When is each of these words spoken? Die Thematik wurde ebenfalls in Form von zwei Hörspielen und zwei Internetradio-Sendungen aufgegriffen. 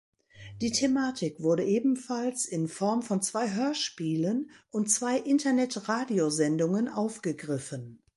Die 0.61 0.71
Thematik 0.71 1.43
wurde 1.43 1.63
ebenfalls 1.63 2.47
in 2.47 2.67
Form 2.67 3.03
von 3.03 3.21
zwei 3.21 3.53
Hörspielen 3.53 4.49
und 4.71 4.89
zwei 4.89 5.19
Internetradio-Sendungen 5.19 6.87
aufgegriffen. 6.87 8.01